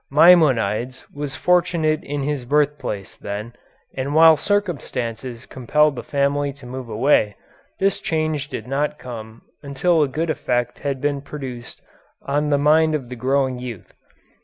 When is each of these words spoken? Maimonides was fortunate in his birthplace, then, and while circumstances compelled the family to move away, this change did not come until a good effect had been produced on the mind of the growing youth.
Maimonides 0.09 1.05
was 1.13 1.35
fortunate 1.35 2.03
in 2.03 2.23
his 2.23 2.43
birthplace, 2.43 3.15
then, 3.15 3.53
and 3.93 4.15
while 4.15 4.35
circumstances 4.35 5.45
compelled 5.45 5.95
the 5.95 6.01
family 6.01 6.51
to 6.53 6.65
move 6.65 6.89
away, 6.89 7.35
this 7.79 7.99
change 7.99 8.47
did 8.49 8.65
not 8.65 8.97
come 8.97 9.43
until 9.61 10.01
a 10.01 10.07
good 10.07 10.31
effect 10.31 10.79
had 10.79 11.01
been 11.01 11.21
produced 11.21 11.83
on 12.23 12.49
the 12.49 12.57
mind 12.57 12.95
of 12.95 13.09
the 13.09 13.15
growing 13.15 13.59
youth. 13.59 13.93